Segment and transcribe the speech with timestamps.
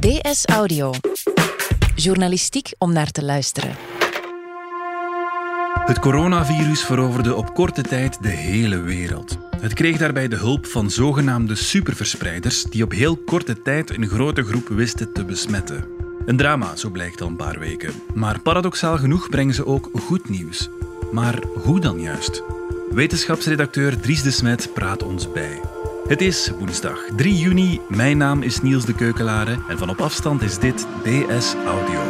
[0.00, 0.92] DS Audio.
[1.94, 3.74] Journalistiek om naar te luisteren.
[5.84, 9.38] Het coronavirus veroverde op korte tijd de hele wereld.
[9.56, 14.42] Het kreeg daarbij de hulp van zogenaamde superverspreiders die op heel korte tijd een grote
[14.42, 15.84] groep wisten te besmetten.
[16.26, 17.92] Een drama, zo blijkt al een paar weken.
[18.14, 20.68] Maar paradoxaal genoeg brengen ze ook goed nieuws.
[21.12, 22.42] Maar hoe dan juist?
[22.90, 25.60] Wetenschapsredacteur Dries de Smet praat ons bij.
[26.10, 27.80] Het is woensdag 3 juni.
[27.88, 32.00] Mijn naam is Niels de Keukelare en van op afstand is dit DS Audio.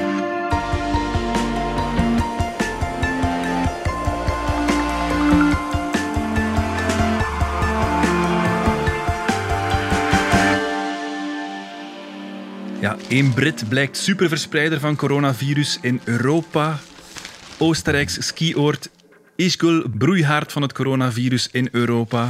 [12.80, 16.78] Ja, één Brit blijkt superverspreider van coronavirus in Europa.
[17.59, 18.91] Oostenrijks skioord
[19.37, 22.28] Ischgl, broeihaard van het coronavirus in Europa.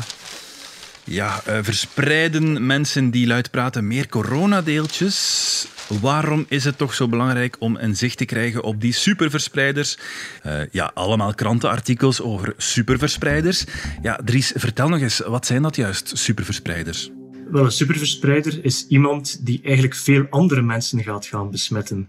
[1.05, 5.67] Ja, uh, verspreiden mensen die luid praten meer coronadeeltjes?
[6.01, 9.99] Waarom is het toch zo belangrijk om een zicht te krijgen op die superverspreiders?
[10.47, 13.65] Uh, ja, allemaal krantenartikels over superverspreiders.
[14.03, 17.11] Ja, Dries, vertel nog eens, wat zijn dat juist, superverspreiders?
[17.51, 22.09] Wel, een superverspreider is iemand die eigenlijk veel andere mensen gaat gaan besmetten.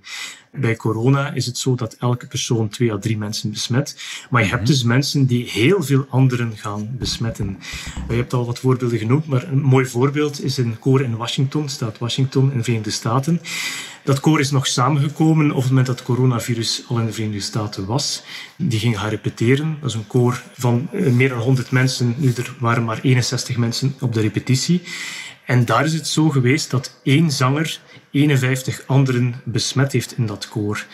[0.53, 3.95] Bij corona is het zo dat elke persoon twee à drie mensen besmet.
[4.29, 7.59] Maar je hebt dus mensen die heel veel anderen gaan besmetten.
[8.09, 11.69] Je hebt al wat voorbeelden genoemd, maar een mooi voorbeeld is een koor in Washington,
[11.69, 13.41] staat Washington in de Verenigde Staten.
[14.03, 17.41] Dat koor is nog samengekomen op het moment dat het coronavirus al in de Verenigde
[17.41, 18.23] Staten was.
[18.55, 19.77] Die ging gaan repeteren.
[19.81, 22.15] Dat is een koor van meer dan 100 mensen.
[22.17, 24.81] Nu, er waren maar 61 mensen op de repetitie.
[25.45, 27.79] En daar is het zo geweest dat één zanger
[28.11, 30.85] 51 anderen besmet heeft in dat koor.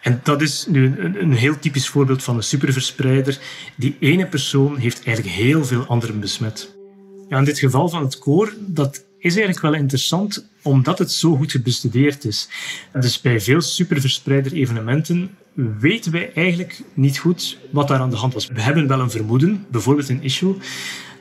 [0.00, 3.38] En dat is nu een, een, heel typisch voorbeeld van een superverspreider.
[3.76, 6.74] Die ene persoon heeft eigenlijk heel veel anderen besmet.
[7.28, 11.36] Ja, in dit geval van het koor, dat is eigenlijk wel interessant omdat het zo
[11.36, 12.48] goed bestudeerd is.
[12.92, 15.30] Dus bij veel superverspreider evenementen
[15.80, 18.46] weten wij eigenlijk niet goed wat daar aan de hand was.
[18.46, 20.56] We hebben wel een vermoeden, bijvoorbeeld in Issue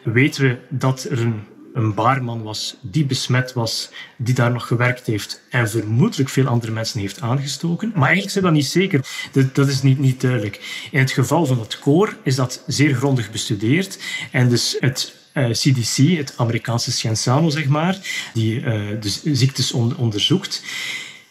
[0.04, 5.06] weten we dat er een een baarman was die besmet was, die daar nog gewerkt
[5.06, 7.92] heeft en vermoedelijk veel andere mensen heeft aangestoken.
[7.94, 9.06] Maar eigenlijk zijn dat niet zeker.
[9.32, 10.88] Dat, dat is niet, niet duidelijk.
[10.92, 14.00] In het geval van het koor is dat zeer grondig bestudeerd.
[14.32, 17.98] En dus het CDC, eh, het Amerikaanse Scienzano, zeg maar,
[18.34, 20.64] die uh, dus ziektes on onderzoekt,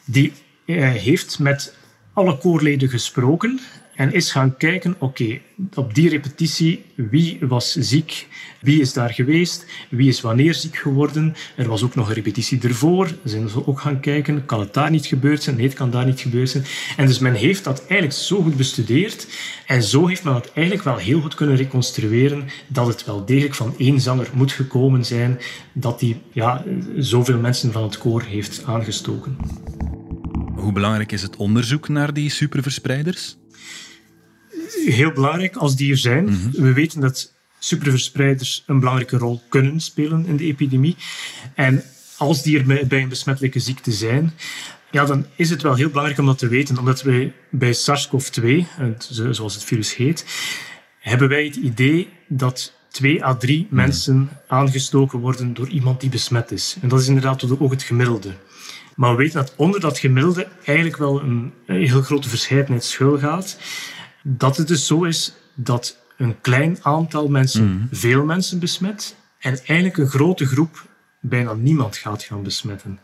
[0.04, 0.32] die
[0.64, 1.74] uh, heeft met
[2.12, 3.60] alle koorleden gesproken
[4.02, 5.40] en is gaan kijken, oké,
[5.74, 8.26] op die repetitie, wie was ziek,
[8.60, 11.34] wie is daar geweest, wie is wanneer ziek geworden.
[11.56, 13.10] Er was ook nog een repetitie ervoor.
[13.24, 15.56] Zijn dus ook gaan kijken, kan het daar niet gebeurd zijn?
[15.56, 16.64] Nee, het kan daar niet gebeurd zijn.
[16.96, 19.26] En dus men heeft dat eigenlijk zo goed bestudeerd
[19.66, 23.54] en zo heeft men het eigenlijk wel heel goed kunnen reconstrueren dat het wel degelijk
[23.54, 25.38] van één zanger moet gekomen zijn
[25.72, 26.64] dat die ja,
[26.96, 29.36] zoveel mensen van het koor heeft aangestoken.
[30.54, 33.36] Hoe belangrijk is het onderzoek naar die superverspreiders?
[34.84, 36.24] Heel belangrijk als die er zijn.
[36.24, 36.62] Mm -hmm.
[36.62, 40.96] We weten dat superverspreiders een belangrijke rol kunnen spelen in de epidemie.
[41.54, 41.82] En
[42.16, 44.32] als die er bij een besmettelijke ziekte zijn,
[44.90, 46.78] ja, dan is het wel heel belangrijk om dat te weten.
[46.78, 48.66] Omdat wij bij SARS-CoV-2,
[49.08, 50.24] zoals het virus heet,
[50.98, 56.50] hebben wij het idee dat twee à drie mensen aangestoken worden door iemand die besmet
[56.50, 56.76] is.
[56.80, 58.32] En dat is inderdaad ook het gemiddelde.
[58.96, 63.58] Maar we weten dat onder dat gemiddelde eigenlijk wel een, heel grote verscheidenheid schuil gaat.
[64.22, 67.88] Dat het dus zo is dat een klein aantal mensen mm.
[67.90, 70.86] veel mensen besmet en eigenlijk een grote groep
[71.20, 72.98] bijna niemand gaat gaan besmetten.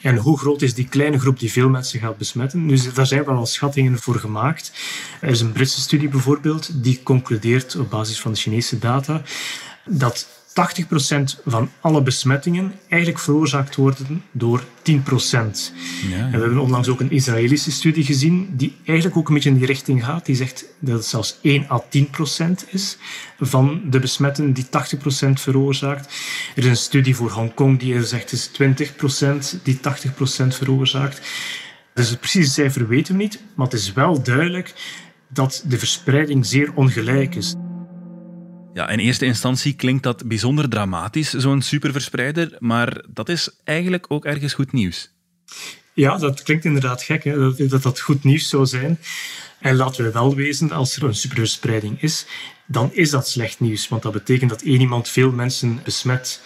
[0.00, 2.66] En hoe groot is die kleine groep die veel mensen gaat besmetten?
[2.68, 4.72] Dus daar zijn wel al schattingen voor gemaakt.
[5.20, 9.22] Er is een Britse studie bijvoorbeeld die concludeert op basis van de Chinese data
[9.84, 14.62] dat 80% van alle besmettingen eigenlijk veroorzaakt worden door 10%.
[14.82, 15.42] Ja,
[16.08, 16.16] ja.
[16.16, 19.56] En we hebben onlangs ook een Israëlische studie gezien die eigenlijk ook een beetje in
[19.56, 20.26] die richting gaat.
[20.26, 22.96] Die zegt dat het zelfs 1 à 10% is
[23.38, 24.68] van de besmetten die 80%
[25.32, 26.14] veroorzaakt.
[26.54, 28.50] Er is een studie voor Hongkong die er zegt is
[29.58, 29.80] 20% die 80%
[30.46, 31.20] veroorzaakt.
[31.94, 34.74] Dus het precieze cijfer weten we niet, maar het is wel duidelijk
[35.28, 37.54] dat de verspreiding zeer ongelijk is.
[38.76, 44.24] Ja, in eerste instantie klinkt dat bijzonder dramatisch, zo'n superverspreider, maar dat is eigenlijk ook
[44.24, 45.10] ergens goed nieuws.
[45.92, 47.38] Ja, dat klinkt inderdaad gek, hè?
[47.38, 48.98] Dat, dat dat goed nieuws zou zijn.
[49.58, 52.26] En laten we wel wezen, als er een superverspreiding is,
[52.66, 56.40] dan is dat slecht nieuws, want dat betekent dat één iemand veel mensen besmet.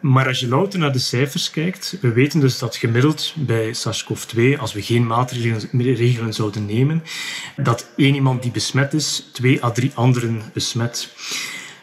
[0.00, 4.58] Maar als je louter naar de cijfers kijkt, we weten dus dat gemiddeld bij SARS-CoV-2,
[4.58, 7.02] als we geen maatregelen zouden nemen,
[7.56, 11.14] dat één iemand die besmet is, twee à drie anderen besmet.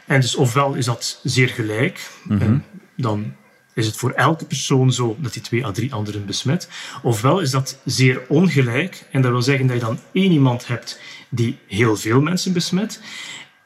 [0.05, 2.63] En dus ofwel is dat zeer gelijk, mm -hmm.
[2.95, 3.33] dan
[3.73, 6.69] is het voor elke persoon zo dat die twee à drie anderen besmet.
[7.03, 9.07] Ofwel is dat zeer ongelijk.
[9.11, 13.01] En dat wil zeggen dat je dan één iemand hebt die heel veel mensen besmet.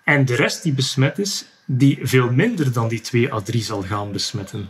[0.04, 3.82] En de rest die besmet is, die veel minder dan die 2 à 3 zal
[3.82, 4.70] gaan besmetten.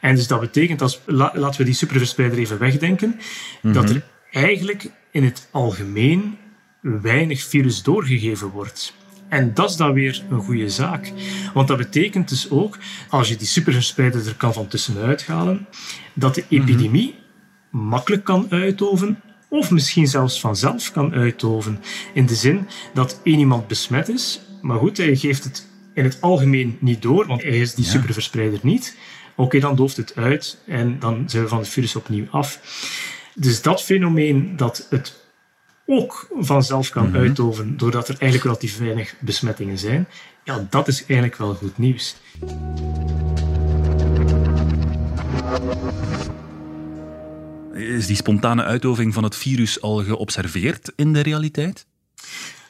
[0.00, 3.20] En dus dat betekent, als, laten we die superverspreider even wegdenken,
[3.62, 3.94] dat mhm.
[3.94, 6.38] er eigenlijk in het algemeen
[6.80, 8.94] weinig virus doorgegeven wordt.
[9.28, 11.12] En dat is dan weer een goede zaak.
[11.54, 12.78] Want dat betekent dus ook,
[13.08, 15.66] als je die superverspreider er kan van tussenuit halen,
[16.14, 16.62] dat de mhm.
[16.62, 17.14] epidemie
[17.70, 21.80] makkelijk kan uitoven of misschien zelfs vanzelf kan uitoven.
[22.14, 26.20] In de zin dat één iemand besmet is, maar goed, hij geeft het in het
[26.20, 28.96] algemeen niet door, want hij is die superverspreider niet.
[29.34, 32.60] Oké, dan dooft het uit en dan zijn we van het virus opnieuw af.
[33.34, 35.24] Dus dat fenomeen dat het
[35.86, 40.08] ook vanzelf kan mm uitoven, doordat er eigenlijk relatief weinig besmettingen zijn,
[40.44, 42.16] ja, dat is eigenlijk wel goed nieuws.
[47.72, 51.86] Is die spontane uitoving van het virus al geobserveerd in de realiteit?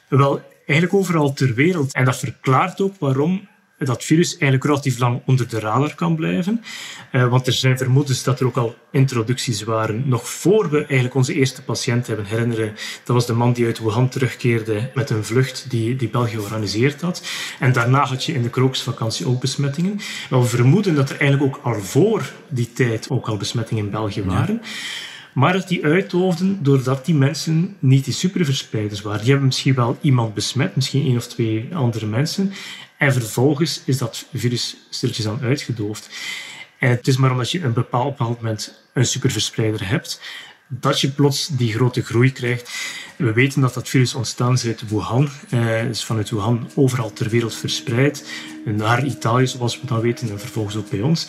[0.07, 1.93] Wel, eigenlijk overal ter wereld.
[1.93, 3.47] En dat verklaart ook waarom
[3.85, 6.63] dat virus eigenlijk relatief lang onder de radar kan blijven.
[7.11, 11.15] Uh, want er zijn vermoedens dat er ook al introducties waren, nog voor we eigenlijk
[11.15, 12.75] onze eerste patiënt hebben herinneren.
[13.03, 17.01] Dat was de man die uit Wuhan terugkeerde met een vlucht die, die België georganiseerd
[17.01, 17.27] had.
[17.59, 19.99] En daarna had je in de krokusvakantie ook besmettingen.
[20.29, 24.23] we vermoeden dat er eigenlijk ook al voor die tijd ook al besmettingen in België
[24.23, 24.61] waren.
[25.37, 29.19] Maar dat die uitoofden doordat die mensen niet die superverspreiders waren.
[29.19, 32.53] Die hebben misschien wel iemand besmet, misschien één of twee andere mensen.
[32.97, 36.09] En vervolgens is dat virus stilletjes aan uitgedoofd.
[36.79, 40.21] En het is maar omdat je een bepaald, moment een superverspreider hebt,
[40.67, 42.71] dat je plots die grote groei krijgt.
[43.17, 45.29] We weten dat dat virus ontstaan is uit Wuhan.
[45.49, 48.29] Eh, is vanuit Wuhan overal ter wereld verspreid.
[48.65, 51.27] Naar Italië, zoals we dan weten, en vervolgens ook bij ons.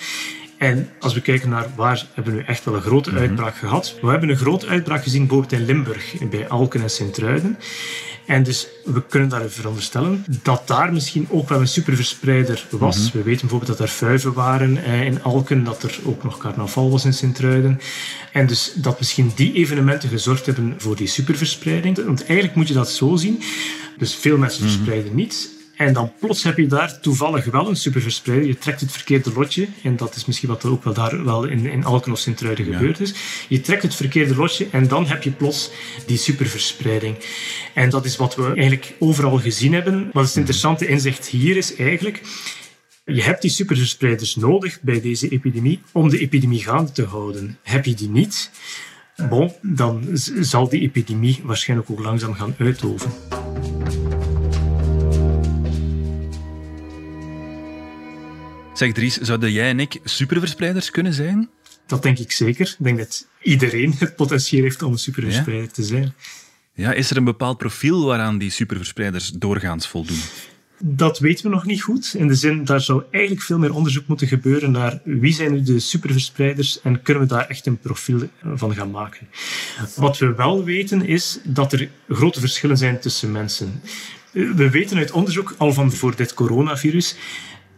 [0.59, 3.19] En als we kijken naar waar hebben we nu echt wel een grote mhm.
[3.19, 3.95] uitbraak gehad.
[4.01, 7.59] We hebben een grote uitbraak gezien bijvoorbeeld in Limburg, bij Alken en Sint-Truiden.
[8.27, 12.97] En dus we kunnen daar veronderstellen dat daar misschien ook wel een superverspreider was.
[12.97, 13.17] Mhm.
[13.17, 16.91] We weten bijvoorbeeld dat er vuiven waren eh, in Alken, dat er ook nog carnaval
[16.91, 17.81] was in Sint-Truiden.
[18.33, 22.05] En dus dat misschien die evenementen gezorgd hebben voor die superverspreiding.
[22.05, 23.43] Want eigenlijk moet je dat zo zien.
[23.99, 24.73] Dus veel mensen mhm.
[24.73, 25.57] verspreiden niet.
[25.79, 28.49] En dan plots heb je daar toevallig wel een superverspreider.
[28.49, 29.69] Je trekt het verkeerde lotje.
[29.83, 32.65] En dat is misschien wat er ook wel daar wel in, in Alken of Sint-Truiden
[32.65, 33.15] gebeurd is.
[33.49, 35.71] Je trekt het verkeerde lotje en dan heb je plots
[36.07, 37.17] die superverspreiding.
[37.75, 40.11] En dat is wat we eigenlijk overal gezien hebben.
[40.13, 42.21] Wat het interessante inzicht hier is eigenlijk...
[43.05, 47.59] Je hebt die superverspreiders nodig bij deze epidemie om de epidemie gaande te houden.
[47.63, 48.51] Heb je die niet,
[49.29, 50.09] bon, dan
[50.41, 53.11] zal die epidemie waarschijnlijk ook langzaam gaan uitoven.
[58.79, 61.49] Zeg Dries, zouden jij en ik superverspreiders kunnen zijn?
[61.87, 62.77] Dat denk ik zeker.
[62.79, 66.15] Ik denk dat iedereen het potentieel heeft om een superverspreider te zijn.
[66.75, 70.19] Ja, is er een bepaald profiel waaraan die superverspreiders doorgaans voldoen?
[70.79, 72.15] Dat weten we nog niet goed.
[72.17, 75.63] In de zin, daar zou eigenlijk veel meer onderzoek moeten gebeuren naar wie zijn nu
[75.63, 79.29] de superverspreiders en kunnen we daar echt een profiel van gaan maken.
[79.97, 83.81] Wat we wel weten is dat er grote verschillen zijn tussen mensen.
[84.31, 87.17] We weten uit onderzoek al van voor dit coronavirus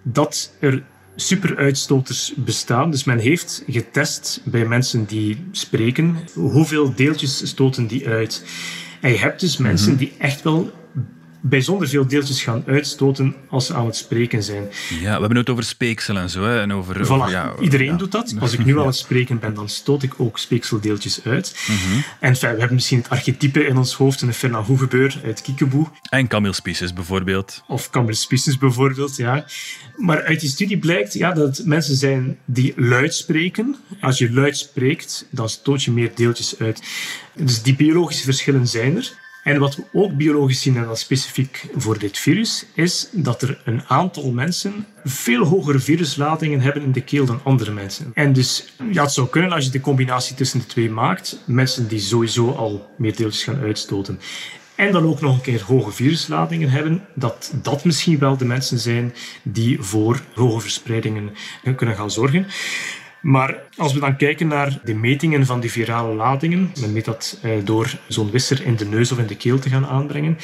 [0.03, 0.83] dat er
[1.17, 2.91] superuitstoters bestaan.
[2.91, 8.45] Dus men heeft getest bij mensen die spreken hoeveel deeltjes stoten die uit.
[9.01, 9.99] En je hebt dus mensen mhm.
[9.99, 10.73] die echt wel
[11.41, 14.65] bijzonder veel deeltjes gaan uitstoten als ze aan het spreken zijn.
[15.01, 16.43] Ja, we hebben het over speeksel en zo.
[16.43, 18.35] Hè, en over, ja, iedereen doet dat.
[18.39, 21.55] Als ik nu aan het spreken ben, dan stoot ik ook speekseldeeltjes uit.
[21.67, 22.01] Mhm.
[22.21, 25.87] En we hebben misschien het archetype in ons hoofd, een Fernand Hoegebeur uit Kiekeboe.
[26.11, 27.63] En Camille Spices bijvoorbeeld.
[27.67, 29.45] Of Camille Spices bijvoorbeeld, ja.
[29.97, 33.77] Maar uit die studie blijkt ja, dat het mensen zijn die luid spreken.
[34.01, 36.83] Als je luid spreekt, dan stoot je meer deeltjes uit.
[37.35, 39.13] Dus die biologische verschillen zijn er.
[39.43, 43.61] En wat we ook biologisch zien, en dat specifiek voor dit virus, is dat er
[43.65, 48.11] een aantal mensen veel hogere virusladingen hebben in de keel dan andere mensen.
[48.15, 51.89] En dus ja, het zou kunnen als je de combinatie tussen de twee maakt, mensen
[51.89, 54.21] die sowieso al meer deeltjes gaan uitstoten
[54.81, 58.79] en dan ook nog een keer hoge virusladingen hebben, dat dat misschien wel de mensen
[58.79, 61.31] zijn die voor hoge verspreidingen
[61.77, 62.47] kunnen gaan zorgen.
[63.21, 67.39] Maar als we dan kijken naar de metingen van die virale ladingen, men meet dat
[67.43, 70.39] eh, door zo'n wisser in de neus of in de keel te gaan aanbrengen,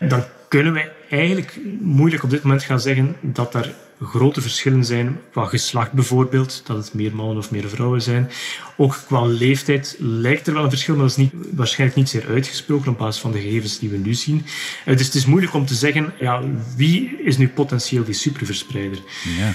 [0.00, 5.20] dan kunnen wij eigenlijk moeilijk op dit moment gaan zeggen dat er grote verschillen zijn
[5.30, 8.30] qua geslacht bijvoorbeeld, dat het meer mannen of meer vrouwen zijn.
[8.76, 12.26] Ook qua leeftijd lijkt er wel een verschil, maar dat is niet, waarschijnlijk niet zeer
[12.28, 14.46] uitgesproken op basis van de gegevens die we nu zien.
[14.84, 16.42] Eh, dus het is moeilijk om te zeggen, ja,
[16.76, 18.98] wie is nu potentieel die superverspreider?
[19.38, 19.52] Ja.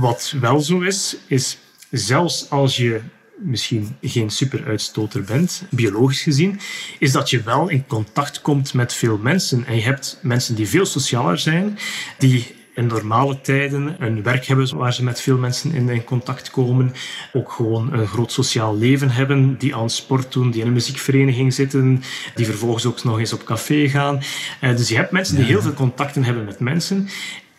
[0.00, 1.58] Wat wel zo is, is
[1.90, 3.00] zelfs als je
[3.42, 6.60] misschien geen superuitstoter bent, biologisch gezien,
[6.98, 9.66] is dat je wel in contact komt met veel mensen.
[9.66, 11.78] En je hebt mensen die veel socialer zijn,
[12.18, 16.92] die in normale tijden een werk hebben waar ze met veel mensen in, contact komen.
[17.32, 21.54] Ook gewoon een groot sociaal leven hebben, die aan sport doen, die in een muziekvereniging
[21.54, 22.02] zitten,
[22.34, 24.22] die vervolgens ook nog eens op café gaan.
[24.60, 27.08] Uh, dus je hebt mensen die heel veel contacten hebben met mensen.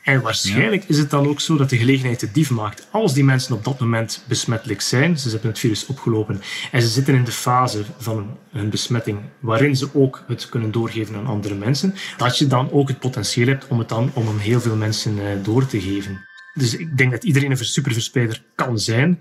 [0.03, 2.88] En waarschijnlijk is het dan ook zo dat de gelegenheid de dief maakt.
[2.91, 6.41] Als die mensen op dat moment besmettelijk zijn, ze hebben het virus opgelopen
[6.72, 11.15] en ze zitten in de fase van hun besmetting waarin ze ook het kunnen doorgeven
[11.15, 14.62] aan andere mensen, dat je dan ook het potentieel hebt om het dan om heel
[14.62, 16.29] veel mensen eh, door te geven.
[16.53, 19.20] Dus ik denk dat iedereen een superverspreider kan zijn.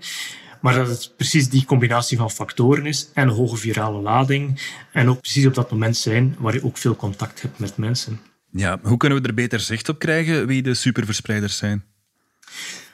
[0.61, 4.61] Maar dat het precies die combinatie van factoren is en een hoge virale lading.
[4.91, 8.19] En ook precies op dat moment zijn waar je ook veel contact hebt met mensen.
[8.51, 11.83] Ja, hoe kunnen we er beter zicht op krijgen wie de superverspreiders zijn?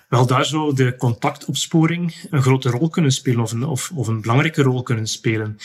[0.08, 4.22] Wel, daar zou de contactopsporing een grote rol kunnen spelen of een, of, of een
[4.22, 5.58] belangrijke rol kunnen spelen.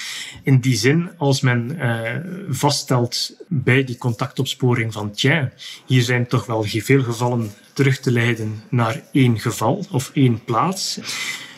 [0.43, 5.53] In die zin, als men eh, vaststelt bij die contactopsporing van tja,
[5.87, 11.01] hier zijn toch wel veel gevallen terug te leiden naar één geval of één plaats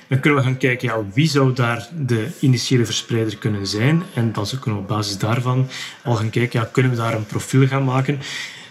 [0.08, 4.02] dan kunnen we gaan kijken, ja, wie zou daar de initiële verspreider kunnen zijn?
[4.14, 5.68] En dan kunnen we op basis daarvan
[6.02, 8.18] al gaan kijken, ja, kunnen we daar een profiel gaan maken?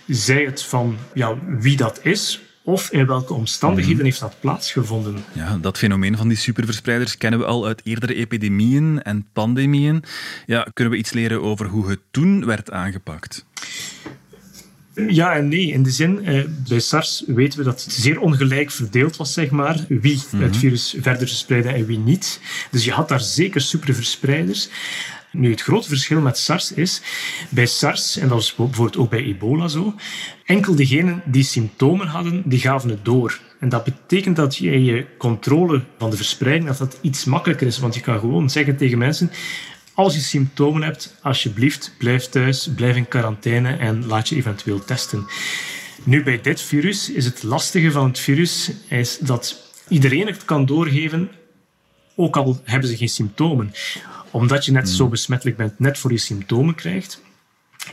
[0.08, 4.06] Zij het van ja, wie dat is, of in welke omstandigheden mhm.
[4.06, 5.24] heeft dat plaatsgevonden?
[5.34, 10.04] Ja, dat fenomeen van die superverspreiders kennen we al uit eerdere epidemieën en pandemieën.
[10.46, 13.46] Ja, kunnen we iets leren over hoe het toen werd aangepakt?
[14.94, 15.72] Ja en nee.
[15.72, 19.50] In de zin, eh, bij SARS weten we dat het zeer ongelijk verdeeld was, zeg
[19.50, 20.54] maar, wie het mhm.
[20.54, 22.40] virus verder verspreidde en wie niet.
[22.72, 24.70] Dus je had daar zeker superverspreiders.
[25.32, 27.02] Nu, het grote verschil met SARS is,
[27.50, 29.96] bij SARS, en dat was bijvoorbeeld ook bij ebola zo,
[30.46, 33.40] enkel degenen die symptomen hadden, die gaven het door.
[33.60, 37.80] En dat betekent dat je je controle van de verspreiding, dat dat iets makkelijker is,
[37.80, 39.32] want je kan gewoon zeggen tegen mensen,
[39.94, 45.26] als je symptomen hebt, alsjeblieft, blijf thuis, blijf in quarantaine en laat je eventueel testen.
[46.04, 50.66] Nu, bij dit virus is het lastige van het virus is dat iedereen het kan
[50.66, 51.32] doorgeven,
[52.16, 53.74] ook al hebben ze geen symptomen.
[54.32, 57.22] Omdat je net zo besmettelijk bent, net voor je symptomen krijgt,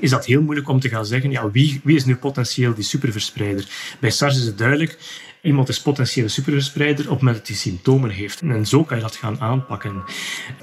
[0.01, 2.85] is dat heel moeilijk om te gaan zeggen, ja, wie, wie is nu potentieel die
[2.85, 3.69] superverspreider?
[4.01, 4.99] Bij SARS is het duidelijk,
[5.43, 8.41] Iemand is potentiële superverspreider op moment dat hij symptomen heeft.
[8.41, 10.03] En zo kan je dat gaan aanpakken.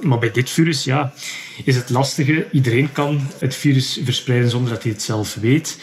[0.01, 1.13] Maar bij dit virus ja,
[1.63, 2.48] is het lastige.
[2.51, 5.79] Iedereen kan het virus verspreiden zonder dat hij het zelf weet.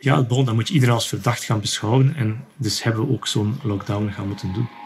[0.00, 2.14] Ja, dan moet je iedereen als verdacht gaan beschouwen.
[2.16, 4.81] En dus hebben we ook zo'n lockdown gaan moeten doen.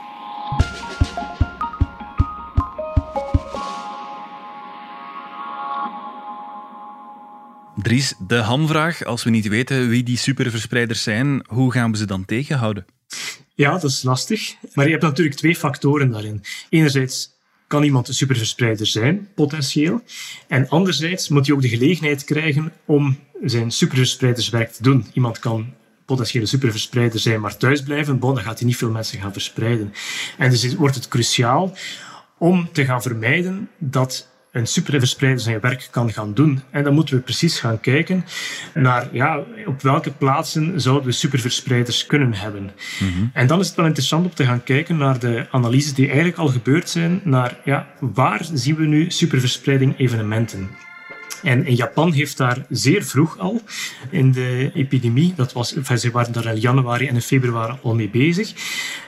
[7.86, 9.04] Dries, de hamvraag.
[9.04, 12.86] Als we niet weten wie die superverspreiders zijn, hoe gaan we ze dan tegenhouden?
[13.54, 14.54] Ja, dat is lastig.
[14.74, 16.42] Maar je hebt natuurlijk twee factoren daarin.
[16.68, 17.30] Enerzijds
[17.66, 20.02] kan iemand een superverspreider zijn, potentieel.
[20.48, 25.06] En anderzijds moet hij ook de gelegenheid krijgen om zijn superverspreiderswerk te doen.
[25.12, 25.74] Iemand kan
[26.04, 28.20] potentiële superverspreider zijn, maar thuis blijven.
[28.20, 29.92] Dan gaat hij niet veel mensen gaan verspreiden.
[30.38, 31.76] En dus wordt het cruciaal
[32.38, 36.62] om te gaan vermijden dat een superverspreider zijn werk kan gaan doen.
[36.70, 38.24] En dan moeten we precies gaan kijken
[38.74, 42.70] naar ja, op welke plaatsen zouden we superverspreiders kunnen hebben.
[42.98, 43.26] Mhm.
[43.32, 46.38] En dan is het wel interessant om te gaan kijken naar de analyses die eigenlijk
[46.38, 50.68] al gebeurd zijn, naar ja, waar zien we nu superverspreiding evenementen.
[51.42, 53.62] En in Japan heeft daar zeer vroeg al
[54.10, 58.08] in de epidemie, dat was, ze waren daar in januari en in februari al mee
[58.08, 58.52] bezig,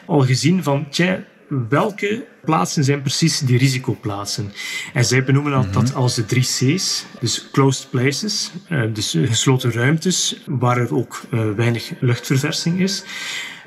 [0.07, 1.25] al gezien van, tja,
[1.69, 4.53] welke plaatsen zijn precies die risicoplaatsen.
[4.93, 9.73] En zij benoemen dat, dat als de drie C's, dus closed places, eh, dus gesloten
[9.73, 13.05] ruimtes waar er ook eh, weinig luchtverversing is.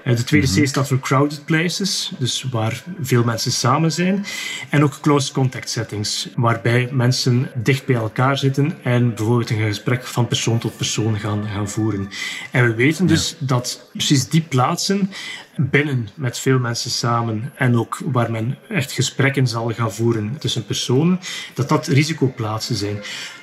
[0.03, 4.25] Eh, de tweede C staat voor crowded places, dus waar veel mensen samen zijn.
[4.69, 10.07] En ook close contact settings, waarbij mensen dicht bij elkaar zitten en bijvoorbeeld een gesprek
[10.07, 12.09] van persoon tot persoon gaan, gaan voeren.
[12.51, 15.11] En we weten dus dat precies die plaatsen
[15.55, 20.65] binnen met veel mensen samen en ook waar men echt gesprekken zal gaan voeren tussen
[20.65, 21.19] personen,
[21.53, 22.99] dat dat risicoplaatsen zijn.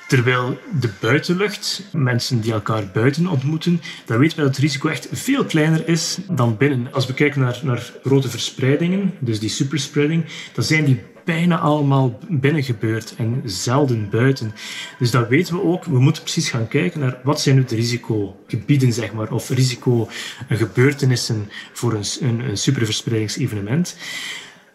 [0.09, 5.07] Terwijl de buitenlucht, mensen die elkaar buiten ontmoeten, dan weten we dat het risico echt
[5.11, 6.93] veel kleiner is dan binnen.
[6.93, 12.19] Als we kijken naar, naar grote verspreidingen, dus die superspreading, dan zijn die bijna allemaal
[12.29, 14.53] binnen gebeurd en zelden buiten.
[14.99, 15.83] Dus dat weten we ook.
[15.83, 21.49] We moeten precies gaan kijken naar wat zijn nu de risicogebieden, zeg maar, of risicogebeurtenissen
[21.73, 23.97] voor een, een, een superverspreidingsevenement.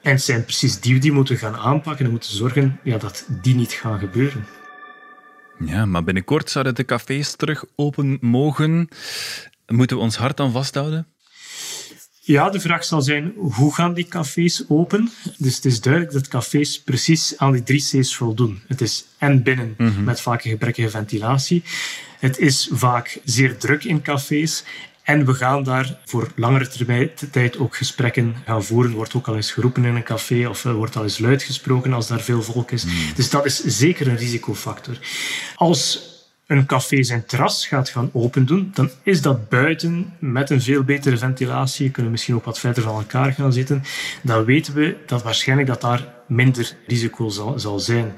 [0.03, 3.55] En het zijn precies die die moeten gaan aanpakken en moeten zorgen ja, dat die
[3.55, 4.45] niet gaan gebeuren.
[5.59, 8.89] Ja, maar binnenkort zouden de cafés terug open mogen.
[9.67, 11.07] Moeten we ons hart dan vasthouden?
[12.27, 15.13] Ja, de vraag zal zijn, hoe gaan die cafés open?
[15.39, 18.63] Dus het is duidelijk dat cafés precies aan die drie C's voldoen.
[18.69, 21.63] Het is en binnen, met vaak een gebrekkige ventilatie.
[22.19, 24.65] Het is vaak zeer druk in cafés.
[25.03, 28.93] En we gaan daar voor langere termijn, tijd ook gesprekken gaan voeren.
[28.93, 32.07] Wordt ook al eens geroepen in een café of wordt al eens luid gesproken als
[32.07, 32.85] daar veel volk is.
[33.15, 34.99] Dus dat is zeker een risicofactor.
[35.55, 36.14] Als
[36.47, 41.19] een café zijn terras gaat gaan opendoen, dan is dat buiten met een veel betere
[41.19, 41.91] ventilatie.
[41.91, 43.83] Kunnen misschien ook wat verder van elkaar gaan zitten.
[44.23, 48.13] Dan weten we dat waarschijnlijk dat daar minder risico zal, zal zijn.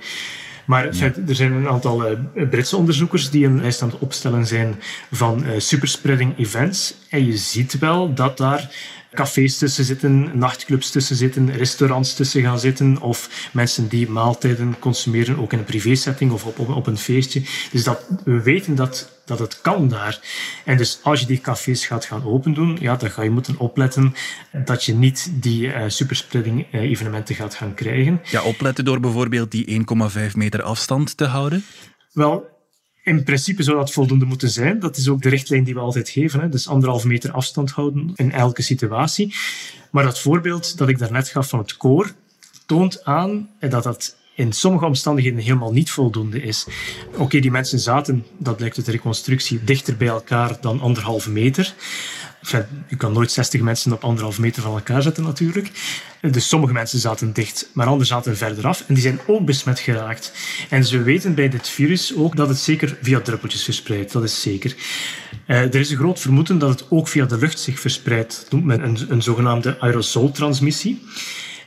[0.64, 2.18] Maar er zijn een aantal uh,
[2.50, 4.74] Britse onderzoekers die een lijst aan het opstellen zijn
[5.10, 6.94] van uh, superspreading events.
[7.10, 8.70] En je ziet wel dat daar
[9.16, 15.38] cafés tussen zitten, nachtclubs tussen zitten, restaurants tussen gaan zitten of mensen die maaltijden consumeren,
[15.38, 17.42] ook in een privésetting of op, op, een feestje.
[17.72, 20.20] Dus dat, we weten dat, dat het kan daar.
[20.64, 24.14] En dus als je die cafés gaat gaan opendoen, ja, dan ga je moeten opletten
[24.64, 28.20] dat je niet die uh, superspreading uh, evenementen gaat gaan krijgen.
[28.30, 29.84] Ja, opletten door bijvoorbeeld die
[30.30, 31.64] 1,5 meter afstand te houden?
[32.12, 32.55] Wel,
[33.06, 34.78] in principe zou dat voldoende moeten zijn.
[34.78, 36.40] Dat is ook de richtlijn die we altijd geven.
[36.40, 36.48] Hè.
[36.48, 39.34] Dus anderhalf meter afstand houden in elke situatie.
[39.90, 42.14] Maar dat voorbeeld dat ik daarnet gaf van het koor
[42.66, 46.66] toont aan dat dat in sommige omstandigheden helemaal niet voldoende is.
[47.16, 51.74] Oké, die mensen zaten, dat blijkt uit de reconstructie, dichter bij elkaar dan anderhalve meter.
[52.88, 55.70] Je kan nooit 60 mensen op anderhalve meter van elkaar zetten natuurlijk.
[56.20, 58.84] Dus sommige mensen zaten dicht, maar anderen zaten verder af.
[58.86, 60.32] En die zijn ook besmet geraakt.
[60.70, 64.12] En ze weten bij dit virus ook dat het zeker via druppeltjes verspreidt.
[64.12, 64.74] Dat is zeker.
[65.46, 68.40] Uh, er is een groot vermoeden dat het ook via de lucht zich verspreidt.
[68.42, 71.02] Dat noemt men een, een zogenaamde aerosoltransmissie.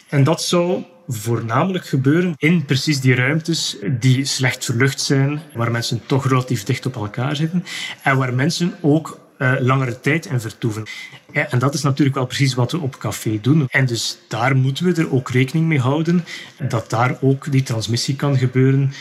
[0.09, 6.01] En dat zou voornamelijk gebeuren in precies die ruimtes die slecht verlucht zijn, waar mensen
[6.05, 7.63] toch relatief dicht op elkaar zitten
[8.03, 10.83] en waar mensen ook uh, langere tijd in vertoeven.
[11.31, 13.67] Ja, en dat is natuurlijk wel precies wat we op café doen.
[13.69, 16.25] En dus daar moeten we er ook rekening mee houden
[16.67, 18.91] dat daar ook die transmissie kan gebeuren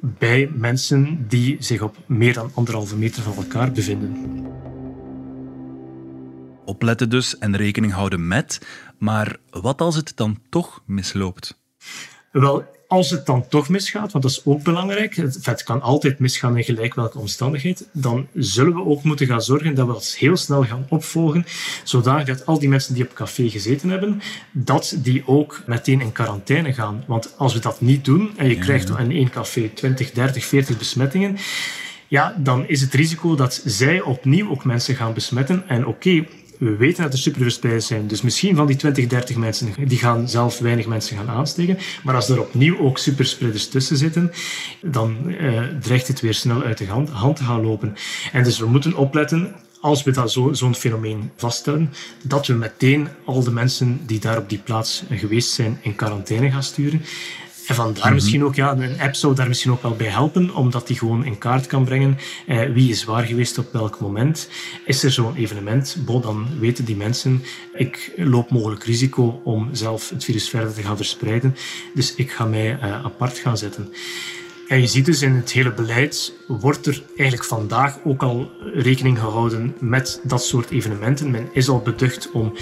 [0.00, 4.46] bij mensen die zich op meer dan anderhalve meter van elkaar bevinden.
[6.64, 8.60] Opletten dus en rekening houden met,
[8.98, 11.60] maar wat als het dan toch misloopt?
[12.32, 16.56] Wel, als het dan toch misgaat, want dat is ook belangrijk, het kan altijd misgaan
[16.56, 20.36] in gelijk welke omstandigheid, dan zullen we ook moeten gaan zorgen dat we dat heel
[20.36, 21.46] snel gaan opvolgen,
[21.84, 26.12] zodanig dat al die mensen die op café gezeten hebben, dat die ook meteen in
[26.12, 27.04] quarantaine gaan.
[27.06, 30.78] Want als we dat niet doen, en je krijgt in één café 20, 30, 40
[30.78, 31.36] besmettingen,
[32.08, 35.68] ja, dan is het risico dat zij opnieuw ook mensen gaan besmetten.
[35.68, 36.24] En oké,
[36.62, 38.06] we weten dat er superverspreiders zijn.
[38.06, 41.78] Dus misschien van die 20, 30 mensen, die gaan zelf weinig mensen gaan aansteken.
[42.02, 44.32] Maar als er opnieuw ook superspreiders tussen zitten,
[44.80, 47.94] dan eh, dreigt het weer snel uit de hand, hand te gaan lopen.
[48.32, 53.08] En dus we moeten opletten als we dat zo, zo'n fenomeen vaststellen, dat we meteen
[53.24, 57.02] al de mensen die daar op die plaats geweest zijn in quarantaine gaan sturen.
[57.66, 60.54] En vandaar mm misschien ook, ja, een app zou daar misschien ook wel bij helpen,
[60.54, 64.48] omdat die gewoon in kaart kan brengen eh, wie is waar geweest op welk moment.
[64.84, 67.42] Is er zo'n evenement, bo, dan weten die mensen,
[67.74, 71.56] ik loop mogelijk risico om zelf het virus verder te gaan verspreiden,
[71.94, 73.92] dus ik ga mij uh, apart gaan zetten.
[74.68, 79.18] En je ziet dus in het hele beleid wordt er eigenlijk vandaag ook al rekening
[79.18, 81.30] gehouden met dat soort evenementen.
[81.30, 82.52] Men is al beducht om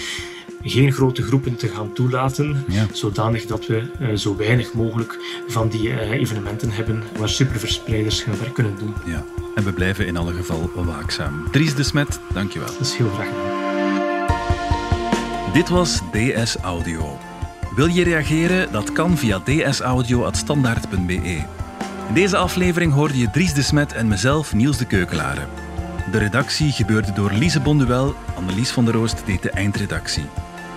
[0.63, 5.19] geen grote groepen te gaan toelaten, zodanig dat we uh, zo weinig mogelijk
[5.49, 8.95] van die uh, evenementen hebben waar superverspreiders gaan werk kunnen doen.
[9.07, 11.45] Ja, en we blijven in alle geval waakzaam.
[11.51, 12.69] Dries de Smet, dankjewel.
[12.69, 13.69] Dat is heel graag gedaan.
[15.53, 17.19] Dit was DS Audio.
[17.75, 18.73] Wil je reageren?
[18.73, 21.43] Dat kan via dsaudio.standaard.be.
[22.09, 25.47] In deze aflevering hoorde je Dries de Smet en mezelf, Niels de Keukelare.
[26.11, 30.25] De redactie gebeurde door Lise Bonduel, Annelies van der Roost deed de eindredactie.